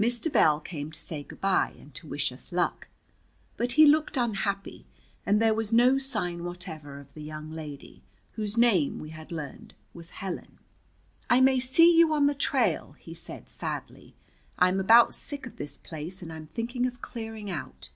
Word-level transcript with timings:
Mr. 0.00 0.32
Bell 0.32 0.60
came 0.60 0.90
to 0.92 0.98
say 0.98 1.22
good 1.24 1.42
bye 1.42 1.74
and 1.78 1.94
to 1.94 2.06
wish 2.06 2.32
us 2.32 2.52
luck. 2.52 2.88
But 3.58 3.72
he 3.72 3.84
looked 3.84 4.16
unhappy, 4.16 4.86
and 5.26 5.42
there 5.42 5.52
was 5.52 5.74
no 5.74 5.98
sign 5.98 6.42
whatever 6.42 6.98
of 6.98 7.12
the 7.12 7.20
young 7.20 7.50
lady, 7.50 8.00
whose 8.32 8.56
name 8.56 8.98
we 8.98 9.10
had 9.10 9.30
learned 9.30 9.74
was 9.92 10.08
Helen. 10.24 10.56
"I 11.28 11.42
may 11.42 11.58
see 11.60 11.94
you 11.94 12.14
on 12.14 12.28
the 12.28 12.34
trail," 12.34 12.92
he 12.98 13.12
said 13.12 13.50
sadly. 13.50 14.14
"I'm 14.58 14.80
about 14.80 15.12
sick 15.12 15.44
of 15.44 15.58
this 15.58 15.76
place, 15.76 16.22
and 16.22 16.32
I'm 16.32 16.46
thinking 16.46 16.86
of 16.86 17.02
clearing 17.02 17.50
out." 17.50 17.90